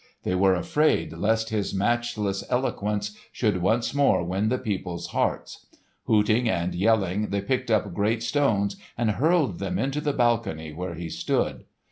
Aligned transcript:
They 0.23 0.33
were 0.33 0.55
afraid 0.55 1.13
lest 1.13 1.51
his 1.51 1.75
matchless 1.75 2.43
eloquence 2.49 3.15
should 3.31 3.61
once 3.61 3.93
more 3.93 4.23
win 4.23 4.49
the 4.49 4.57
people's 4.57 5.09
hearts. 5.09 5.67
Hooting 6.05 6.49
and 6.49 6.73
yelling, 6.73 7.29
they 7.29 7.39
picked 7.41 7.69
up 7.69 7.93
great 7.93 8.23
stones 8.23 8.77
and 8.97 9.11
hurled 9.11 9.59
them 9.59 9.77
into 9.77 10.01
the 10.01 10.11
balcony 10.13 10.73
where 10.73 10.95
he 10.95 11.07
stood. 11.07 11.65